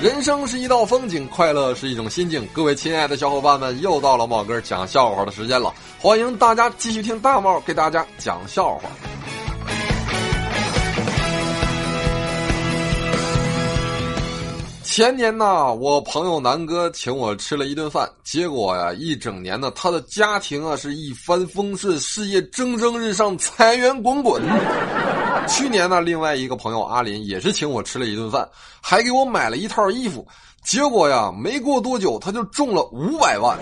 [0.00, 2.46] 人生是一道风景，快乐是一种心境。
[2.52, 8.82] 各位亲爱的小伙伴们，又到了茂哥讲笑话的时间了，欢迎大家继续听大茂给大家讲笑话。
[14.84, 24.40] 前年呢，我朋友南哥请我吃了一顿饭，结果呀，一整年呢，他的家庭啊是一帆风顺，事业蒸蒸日上，财源滚滚。
[25.48, 28.48] 去年呢，另外一个朋友阿林也是请我吃了一顿饭，
[28.80, 30.26] 还给我买了一套衣服，
[30.62, 33.58] 结果呀，没过多久他就中了五百万。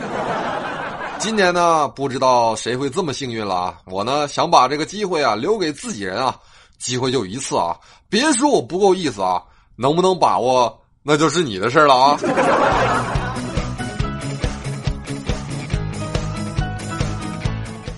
[1.19, 3.79] 今年呢，不知道谁会这么幸运了啊！
[3.87, 6.37] 我呢，想把这个机会啊留给自己人啊，
[6.79, 7.75] 机会就一次啊，
[8.11, 9.43] 别说我不够意思啊，
[9.77, 10.79] 能不能把握？
[11.03, 12.19] 那就是你的事了啊！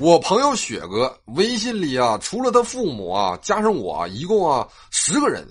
[0.01, 5.45] 我朋友雪哥微信里啊，除了他父母啊，加上我，一共啊十个人。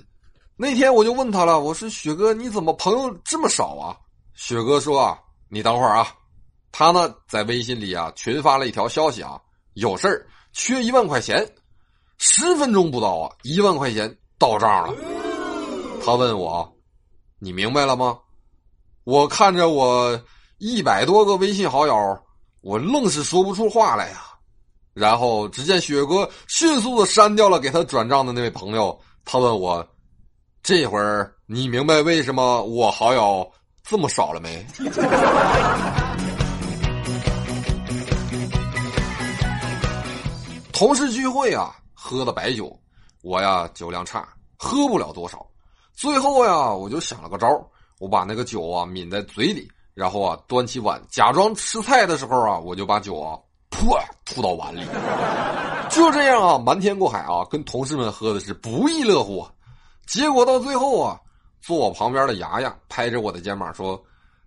[0.55, 3.97] 那天我就问他了，我说雪哥，你怎么朋友这么少啊？
[4.35, 6.07] 雪哥说啊，你等会儿啊，
[6.71, 9.37] 他呢在微信里啊群发了一条消息啊，
[9.73, 11.45] 有事儿，缺一万块钱。
[12.17, 14.93] 十分钟不到啊，一万块钱到账了。
[16.03, 16.73] 他问我。
[17.39, 18.17] 你明白了吗？
[19.03, 20.19] 我看着我
[20.57, 22.19] 一百多个微信好友，
[22.61, 24.23] 我愣是说不出话来呀。
[24.97, 28.99] 然后只见雪哥迅速的删掉了给他转账的那位朋友。
[29.23, 29.87] 他问我
[30.63, 33.47] ：“这会儿你明白为什么我好友
[33.83, 34.65] 这么少了没？”
[40.73, 42.75] 同事聚会啊，喝的白酒，
[43.21, 45.45] 我呀酒量差，喝不了多少。
[45.93, 47.47] 最后呀，我就想了个招
[47.99, 53.37] 我把那个酒啊抿在嘴里，然后啊端起碗，假装吃菜的时候啊，我就把酒啊
[53.69, 54.85] 噗吐到碗里。
[55.89, 59.47] 就这样啊，瞒天过海啊，跟同事们喝的是不亦乐乎。
[60.05, 61.19] 结果到最后啊，
[61.61, 64.01] 坐我旁边的牙牙拍着我的肩膀说：“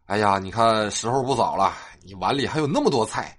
[0.07, 3.37] 哎呀，你看时候不早了，你碗里还有那么多菜，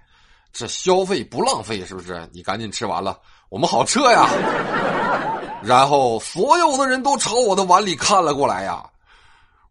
[0.51, 2.27] 这消费不浪费是不是？
[2.31, 3.17] 你赶紧吃完了，
[3.50, 4.27] 我们好撤呀。
[5.63, 8.83] ”然后所有的人都朝我的碗里看了过来呀，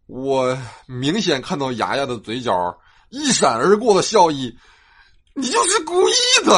[0.07, 2.53] 我明显看到牙牙的嘴角
[3.09, 4.57] 一闪而过的笑意，
[5.33, 6.53] 你就是故意的。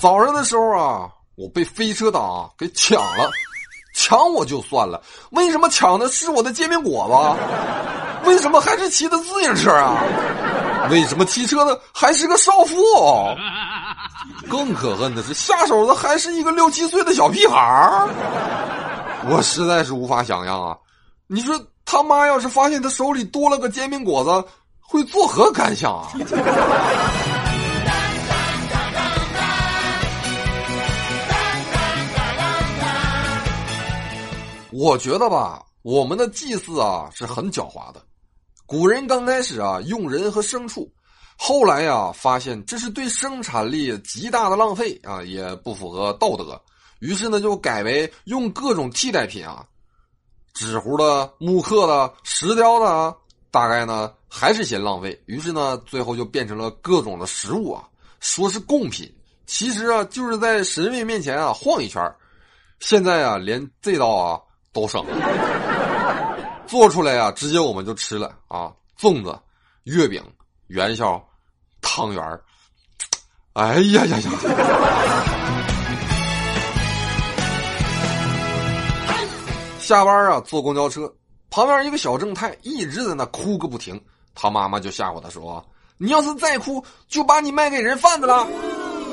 [0.00, 3.30] 早上的时候啊，我被飞车党给抢了，
[3.94, 5.02] 抢我就算了，
[5.32, 7.36] 为什么抢的是我的煎饼果
[8.24, 8.30] 子？
[8.30, 10.02] 为什么还是骑的自行车啊？
[10.90, 12.74] 为什么骑车的还是个少妇？
[14.48, 18.08] 更可恨的是，下手的还是一个六七岁的小屁孩儿。
[19.30, 20.76] 我实在是无法想象啊！
[21.26, 24.48] 你说他妈要是发现他手里多了个煎饼果子，
[24.80, 26.10] 会作何感想啊？
[34.70, 38.02] 我觉得吧，我们的祭祀啊是很狡猾的。
[38.64, 40.90] 古人刚开始啊用人和牲畜，
[41.36, 46.58] 后来呀发现这是对生产力极大的浪费啊，也不符合道德，
[46.98, 49.64] 于是呢就改为用各种替代品啊，
[50.54, 53.14] 纸糊的、木刻的、石雕的啊，
[53.50, 57.84] 大概呢还是嫌浪费，于是呢最后就变成了各种的食物啊，
[58.20, 59.12] 说是贡品，
[59.46, 62.14] 其实啊就是在神位面前啊晃一圈
[62.80, 64.40] 现在啊连这道啊
[64.72, 65.14] 都省了。
[66.66, 68.70] 做出来啊，直接我们就吃了啊！
[69.00, 69.34] 粽子、
[69.84, 70.22] 月饼、
[70.66, 71.18] 元宵、
[71.80, 72.40] 汤圆，
[73.54, 75.37] 哎呀呀呀！
[79.88, 81.10] 下班啊，坐公交车，
[81.48, 83.98] 旁边一个小正太一直在那哭个不停。
[84.34, 85.64] 他妈妈就吓唬他说
[85.96, 88.46] ：“你要是再哭，就把你卖给人贩子了。”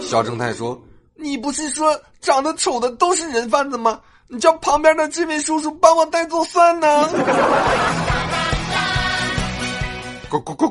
[0.03, 0.77] 小正太说
[1.15, 7.07] ：“你不是说长得丑的都是人贩子吗？”你叫旁边的这位叔叔帮我带走算呢？
[10.29, 10.69] 滚滚滚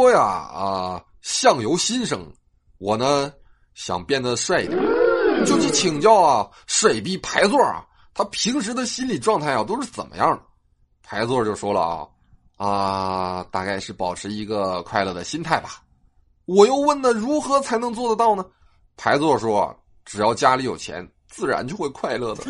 [0.00, 2.26] 说呀啊，相由心生，
[2.78, 3.30] 我呢
[3.74, 4.80] 想变得帅一点，
[5.44, 10.42] 就去请教啊水逼排座啊，他平时的心理状态啊都是怎么样的？
[11.02, 12.08] 排座就说了啊。
[12.56, 15.82] 啊，大概是保持一个快乐的心态吧。
[16.46, 18.42] 我又问呢，如何才能做得到呢？
[18.96, 19.74] 排座说
[20.06, 22.44] ：“只要家里有钱，自然就会快乐的。”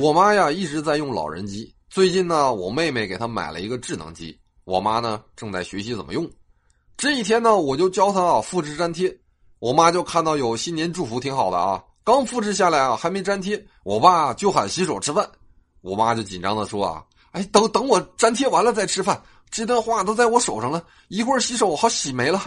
[0.00, 6.26] 我妈呀一直在用老人机，最近呢，我妹妹给她买了一个智能机，我妈呢正在学习怎么用。
[6.96, 9.14] 这一天呢，我就教她啊复制粘贴。
[9.58, 11.84] 我妈就看到有新年祝福，挺好的啊。
[12.02, 15.28] 刚复制下来啊，还没粘贴，我爸就喊洗手吃饭。
[15.82, 19.20] 我妈就紧张的说啊：“哎，等等我粘贴完了再吃饭。”
[19.52, 22.40] 这段话都在我手上了，一会儿洗手好洗没了。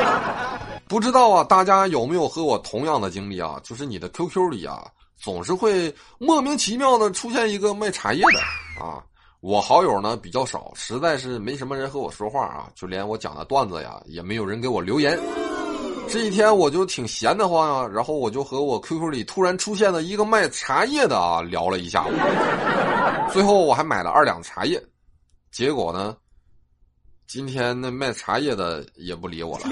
[0.86, 3.58] 不知道啊，大家有没有和我同样的经历啊？
[3.64, 8.40] 就是你的 QQ 里啊，总是会莫名其妙的出现一个卖茶叶的
[8.84, 9.02] 啊。
[9.40, 15.16] 我好友呢比较少，实在是没什么人和我说话啊，就连我讲的段子呀，也没有人给我留言。
[16.08, 22.12] 这一天我就挺闲的慌啊，然后我就和我 QQ 里突然出现的一个卖茶叶的啊聊了一下午，
[23.32, 24.82] 最后我还买了二两茶叶，
[25.52, 26.16] 结果呢，
[27.28, 29.66] 今天那卖茶叶的也不理我了。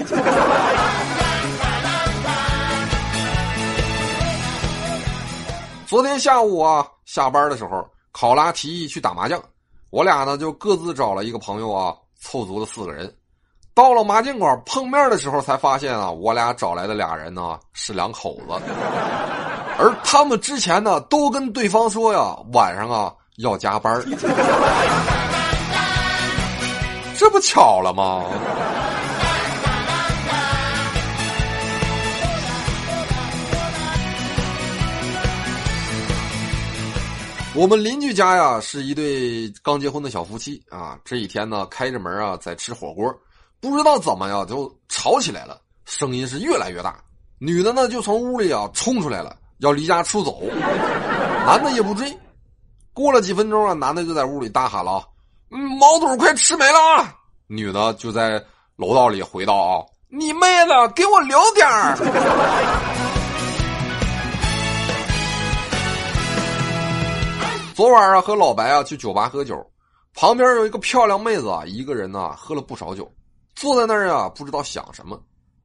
[5.95, 9.41] 昨天下午啊，下班的时候，考拉提议去打麻将，
[9.91, 13.09] 我俩呢就各自找了一个朋友啊，凑足了四个人。
[13.73, 18.61] 到了麻将馆碰面的时候，才发现啊，我俩找来的俩人呢是两口子，
[19.79, 23.97] 而他们之前呢都跟对方说呀，晚上啊要加班
[27.17, 28.25] 这不巧了吗？
[37.55, 43.05] 我们邻居家呀是一对刚结婚的小夫妻啊，这一天呢开着门啊在吃火锅。
[43.61, 47.01] 不知道怎么呀，就吵起来了，声音是越来越大。
[47.39, 50.43] 女的呢，就从屋里啊冲出来了，要离家出走。
[51.47, 52.13] 男的也不追。
[52.93, 55.01] 过了几分钟啊，男的就在屋里大喊了
[55.49, 57.15] ：“嗯，毛肚快吃没了啊！”
[57.47, 58.31] 女的就在
[58.75, 59.79] 楼道里回道：“啊，
[60.09, 61.95] 你妹的，给我留点儿。”
[67.75, 69.53] 昨晚啊，和老白啊去酒吧喝酒，
[70.13, 73.13] 旁边有一个漂亮妹子啊，一个人呢喝了不少酒。
[73.53, 75.21] 坐在那儿啊，不知道想什么。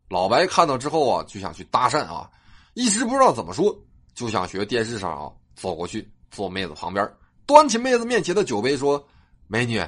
[0.08, 2.28] 老白看到之后啊，就想去搭讪啊，
[2.74, 3.72] 一时不知道怎么说，
[4.12, 7.08] 就想学电视上啊，走过去坐妹子旁边，
[7.46, 9.00] 端起妹子面前的酒杯说
[9.46, 9.80] ：“美女，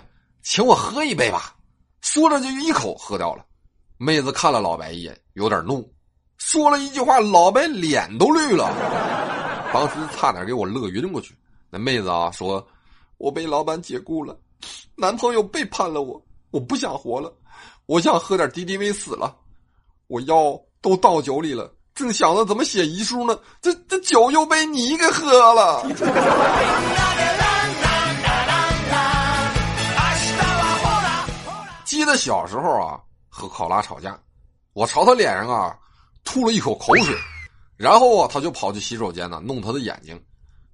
[0.44, 1.56] 请我喝一杯吧。”
[2.02, 3.44] 说着就一口喝掉了。
[3.98, 5.92] 妹子看了老白一眼，有点怒，
[6.38, 8.70] 说了一句话，老白脸都绿了，
[9.74, 11.34] 当时差点给我乐晕过去。
[11.74, 12.64] 那妹子啊说
[13.16, 14.38] ：“我被老板解雇了，
[14.94, 17.34] 男朋友背叛了我，我不想活了。”
[17.86, 19.34] 我想喝点敌敌畏死了，
[20.06, 25.82] 我药都倒酒里了，正想着怎么写遗书呢，这这酒又被你给喝了。
[31.84, 34.16] 记得小时候啊，和考拉吵架，
[34.74, 35.76] 我朝他脸上啊
[36.24, 37.16] 吐了一口口水，
[37.76, 40.22] 然后啊他就跑去洗手间呢弄他的眼睛，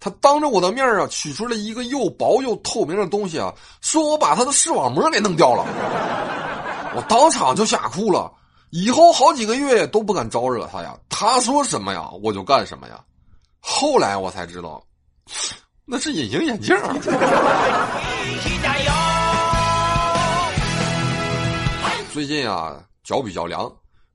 [0.01, 5.65] 他当着我的面啊取出了一个又薄又透明的东西啊，说我把他的视网膜给弄掉了。
[6.95, 8.33] 我当场就吓哭了，
[8.71, 10.97] 以后好几个月都不敢招惹他呀。
[11.09, 13.01] 他说什么呀，我就干什么呀。
[13.61, 14.83] 后来我才知道，
[15.85, 16.95] 那是隐形眼镜啊。
[22.13, 23.71] 最近啊，脚比较凉，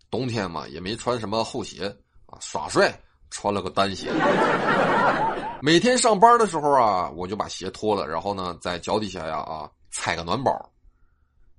[0.09, 1.86] 冬天嘛也没穿什么厚鞋
[2.25, 2.94] 啊，耍帅
[3.33, 4.12] 穿了个单鞋。
[5.59, 10.69] 每天上班的时候啊，我就把鞋脱了，然后呢，在脚底下呀啊踩个暖宝。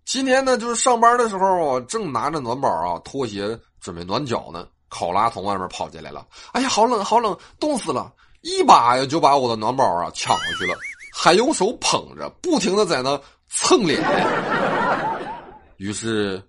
[0.05, 4.69] 今天呢，就是上班的时候，我正拿着暖宝啊，拖鞋准备暖脚呢。
[4.91, 8.13] 考拉从外面跑进来了，哎呀，好冷，好冷，冻死了！
[8.43, 10.77] 一把呀就把我的暖宝啊抢过去了，
[11.13, 14.01] 还用手捧着，不停的在那蹭脸。
[15.79, 16.41] 于是，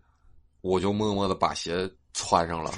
[0.61, 2.71] 我就默默的把鞋穿上了。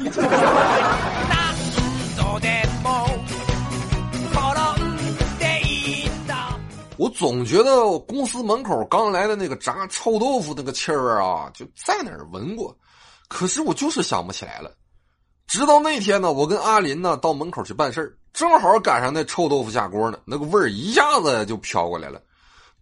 [7.17, 12.77] 总觉得公司门口刚来的那个炸臭豆腐那个气儿啊，就在哪儿闻过，
[13.27, 14.71] 可是我就是想不起来了。
[15.47, 22.21] 直到那天呢，我跟阿林呢到门口去办事，正好赶上那臭豆腐下锅呢，那个味儿一下子就飘过来了。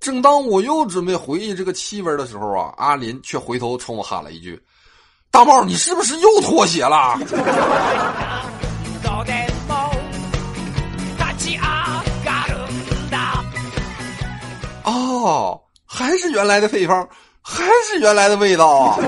[0.01, 4.61] 正当我又准备回忆这个气味的时候啊，阿林却回头冲我喊了一句
[5.31, 7.17] ：“大茂，你是不是又脱鞋了？”
[15.25, 17.09] 哦，还是原来的配方，
[17.41, 18.95] 还是原来的味道啊！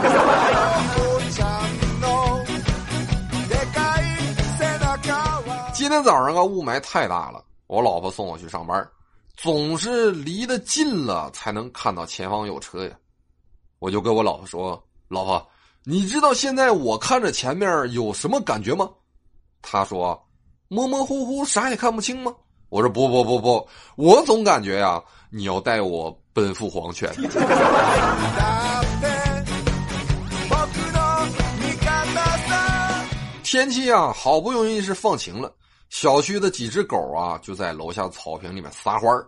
[5.75, 8.89] 今天早上啊，雾霾太大了，我老婆送我去上班，
[9.35, 12.91] 总是离得近了才能看到前方有车呀。
[13.77, 15.47] 我就跟我老婆说：“老婆，
[15.83, 18.89] 你知道现在我看着前面有什么感觉吗？”
[19.61, 20.19] 她说
[20.67, 22.33] ：“模模糊糊，啥也看不清吗？”
[22.69, 27.09] 我说：“不不不不，我总感觉呀。”你要带我奔赴黄泉。
[33.43, 35.49] 天气啊，好不容易是放晴了，
[35.89, 39.25] 小区的几只狗啊就在楼下草坪里面撒欢儿。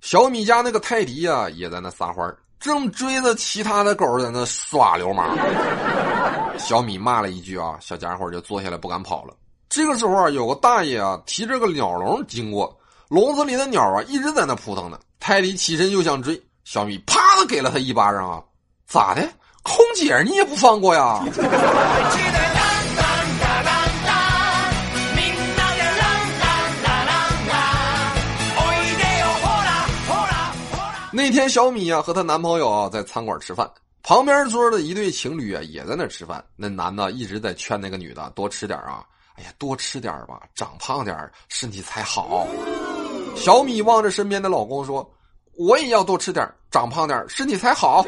[0.00, 5.38] 小米家那个泰迪啊也在那撒欢儿，正追着其他的狗在那耍流氓。
[6.58, 9.34] 小米骂了一句啊，小家伙就坐下来不敢跑了。
[9.68, 12.76] 这个时候啊，有个大爷啊提着个鸟笼经过，
[13.08, 14.98] 笼子里的鸟啊一直在那扑腾呢。
[15.20, 18.42] 泰迪起身就想追，小米啪的给了他一巴掌啊！
[18.86, 19.22] 咋的？
[19.62, 21.22] 空姐你也不放过呀？
[31.12, 33.70] 那天小米啊和她男朋友啊在餐馆吃饭，
[34.02, 36.42] 旁边桌的一对情侣啊也在那吃饭。
[36.56, 42.46] 那男的一直在劝那个女的多吃点啊，哎呀多吃点吧，长胖点身体才好。
[43.36, 45.08] 小米望着身边的老公说。
[45.56, 48.02] 我也要多吃点，长胖点，身体才好。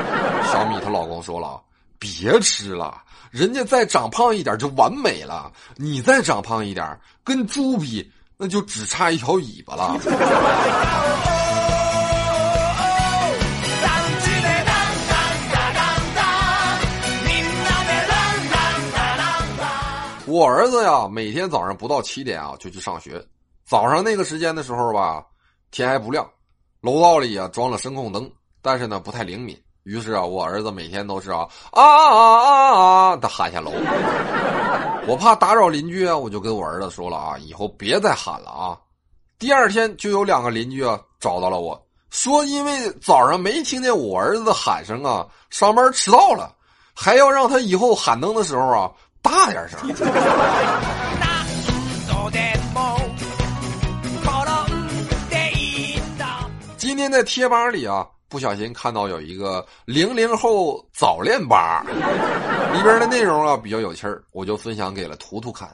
[0.50, 1.62] 小米她老公说了
[2.00, 5.52] ：“别吃了，人家再长胖一点就完美了。
[5.76, 9.96] 你再长胖一点，跟猪比，那就只差一条尾巴了。
[20.26, 23.24] ”我儿子呀，每天早上不到七点啊就去上学。
[23.66, 25.24] 早上那个时间的时候吧，
[25.72, 26.24] 天还不亮。
[26.82, 28.30] 楼道里啊装了声控灯，
[28.62, 33.72] 但是呢不太灵敏，于是啊我儿子每天都是啊啊啊啊啊的喊下楼。
[35.08, 38.78] 我怕打扰邻居啊，我就跟我儿子说了啊，以后别再喊了啊。
[39.36, 41.80] 第二天就有两个邻居啊找到了我
[42.10, 46.54] 说，因为早上没听见我儿子的喊声啊，上班迟到了，
[46.94, 49.80] 还要让他以后喊灯的时候啊大点声。
[57.06, 61.86] 天在贴吧里啊，不小心看到有一个零零后早恋吧，
[62.74, 65.68] 里边的内容啊比较有趣儿，我就分享给了图图看。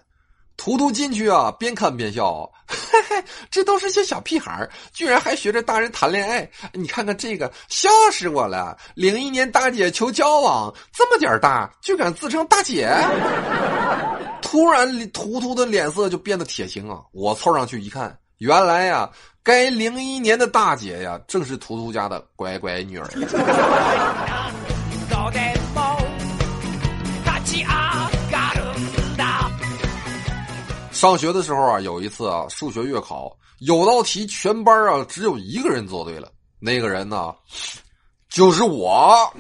[0.58, 6.48] 图图进去啊，边看边笑，嘿嘿，这都是些小屁孩居然还学着大人谈恋爱。
[6.74, 8.76] 你看看这个，笑死我了！
[8.94, 12.94] 零一年大姐求交往，这么点大就敢自称大姐。
[14.42, 17.00] 突然，图图的脸色就变得铁青啊！
[17.12, 18.14] 我凑上去一看。
[18.38, 19.08] 原来呀，
[19.42, 23.06] 该零一年的大姐呀，正是图图家的乖乖女儿。
[30.90, 37.34] 上学的时候啊，有一次啊，数学月考有道题，全班啊只有一个人做对了，那个人呢，
[38.28, 39.32] 就是我。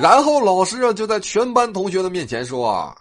[0.00, 2.96] 然后老师啊就在全班同学的面前说啊，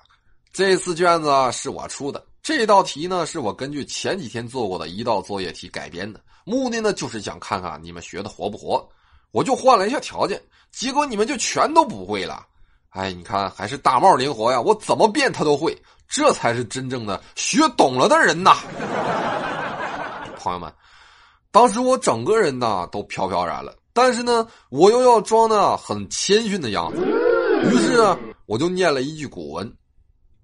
[0.53, 2.23] 这次卷子是我出的。
[2.57, 8.87] 这道题呢，是我根据前几天做过的一道作业题改编的，目的呢就是想看看你们学的活不活。
[9.31, 10.41] 我就换了一下条件，
[10.71, 12.45] 结果你们就全都不会了。
[12.89, 15.75] 哎，你看还是大帽灵活呀，我怎么变他都会，
[16.07, 18.57] 这才是真正的学懂了的人呐。
[20.37, 20.71] 朋友们，
[21.51, 27.01] 当时我整个人呢都飘飘然了，但是呢，我又要装的很谦逊的样子，
[27.71, 29.73] 于是呢，我就念了一句古文。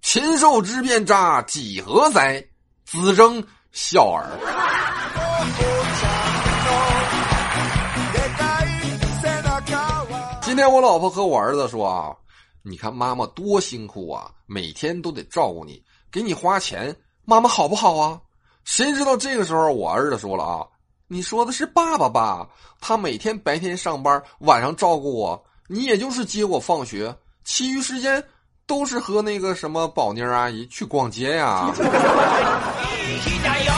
[0.10, 2.42] 禽兽之变诈几何哉？
[2.86, 4.26] 子争笑耳。
[10.42, 12.16] 今天我老婆和我儿子说啊，
[12.64, 16.96] 你看妈妈多辛苦啊，每天都得照顾你，给你花钱，
[17.26, 18.18] 妈妈好不好啊？
[18.64, 20.66] 谁知道这个时候我儿子说了啊，
[21.10, 22.48] 你说的是爸爸吧？
[22.80, 28.24] 他每天白天上班，晚上照顾我，你也就是接我放学，其余时间。
[28.68, 31.72] 都是和那个什么宝妮阿姨去逛街呀。
[31.74, 33.72] 一起加油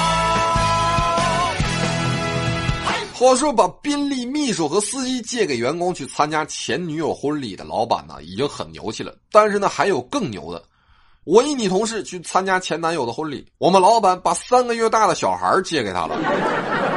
[3.14, 9.14] 话说，把宾利秘书和司机借给员工去参加前女友婚礼的老板呢，已经很牛气了。
[9.32, 10.64] 但是呢，还有更牛的。
[11.26, 16.18] 我一女同事去参加前男友的婚礼，我们老板把三个月大的小孩借给她了。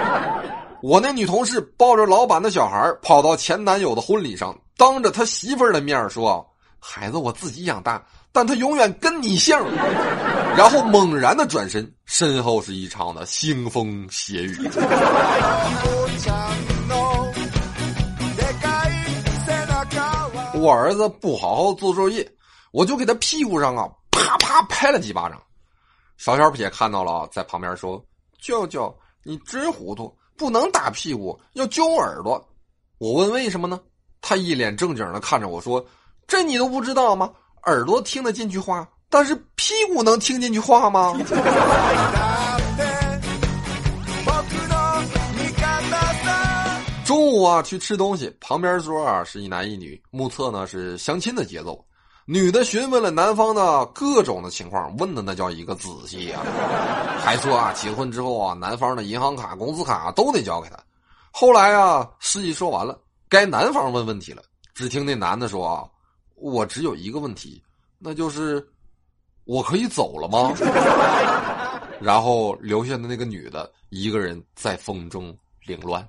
[0.81, 6.49] 我那女同事抱着老板的小孩跑到前男友的婚礼上，当着他媳妇儿的面说。
[6.85, 9.57] 孩子我自己养大，但他永远跟你姓。
[10.57, 14.59] 然后猛然的转身，身后是一场的腥风血雨。
[20.55, 22.29] 我儿子不好好做作业，
[22.73, 25.41] 我就给他屁股上啊啪啪拍了几巴掌。
[26.19, 28.05] 小小撇看到了，在旁边说
[28.43, 32.45] ：“舅舅，你真糊涂，不能打屁股，要揪耳朵。”
[32.99, 33.81] 我问为什么呢？
[34.21, 35.85] 他一脸正经的看着我说。
[36.27, 37.31] 这你都不知道吗？
[37.65, 41.17] 耳朵听得进去话，但是屁股能听进去话吗？
[47.05, 51.85] 中午啊，去吃东西，旁边桌啊是一男一女，目测呢是相亲的节奏。
[52.25, 56.41] 女的询问了男方的各种的情况，问的那叫一个仔细啊，
[57.19, 60.79] 还说啊，结婚之后啊，男方的银行卡、工资卡都得交给他。
[61.31, 62.99] 后来啊，事情说完了，
[63.29, 64.43] 该男方问问题了。
[64.75, 65.85] 只听那男的说啊，
[66.43, 67.63] 我只有一个问题，
[68.01, 68.67] 那就是
[69.45, 70.53] 我可以走了吗？
[72.03, 75.33] 然后留下的那个女的一个人在风中
[75.65, 76.05] 凌乱。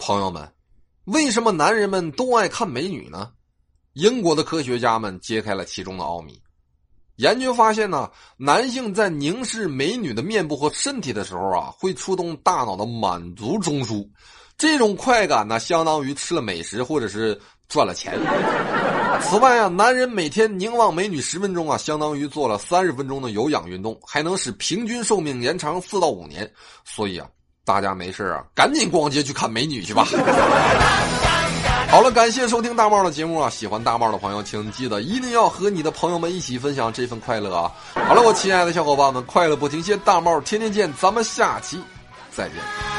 [0.00, 0.46] 朋友们，
[1.04, 3.32] 为什么男人们都爱看美女呢？
[3.94, 6.38] 英国的科学家们揭开了其中的奥秘。
[7.22, 14.04] 研究发现呢，男性在凝视美女的面部和身体的时候啊，会触动大脑的满足中枢，
[14.58, 18.18] 这种快感呢，相当于吃了美食或者是赚了钱。
[19.20, 26.50] 此外啊，男人每天凝望美女十分钟啊，相当于做了三十分钟的有氧运动，还能使平均寿命延长四到五年。
[26.84, 27.28] 所以啊。
[27.64, 30.04] 大家没事啊，赶紧逛街去看美女去吧。
[31.92, 33.50] 好了，感谢收听大帽的节目啊！
[33.50, 37.70] 喜欢大帽的朋友，请记得一定要和你的朋友们一起分享这份快乐啊！
[38.08, 41.78] 好了，我亲爱的小伙伴们，快乐不停歇，大帽天天见，咱们下期
[42.34, 42.91] 再见。